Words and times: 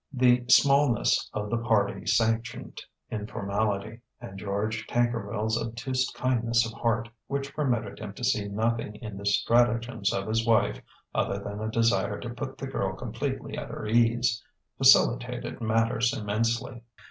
The 0.11 0.45
smallness 0.47 1.29
of 1.31 1.51
the 1.51 1.59
party 1.59 2.07
sanctioned 2.07 2.81
informality; 3.11 4.01
and 4.19 4.39
George 4.39 4.87
Tankerville's 4.87 5.61
obtuse 5.61 6.09
kindness 6.13 6.65
of 6.65 6.73
heart 6.73 7.07
(which 7.27 7.53
permitted 7.53 7.99
him 7.99 8.11
to 8.13 8.23
see 8.23 8.47
nothing 8.47 8.95
in 8.95 9.15
the 9.15 9.27
stratagems 9.27 10.11
of 10.11 10.27
his 10.27 10.43
wife 10.43 10.81
other 11.13 11.37
than 11.37 11.61
a 11.61 11.69
desire 11.69 12.19
to 12.21 12.31
put 12.31 12.57
the 12.57 12.65
girl 12.65 12.95
completely 12.95 13.55
at 13.55 13.69
her 13.69 13.85
ease) 13.85 14.43
facilitated 14.75 15.61
matters 15.61 16.11
immensely. 16.17 16.81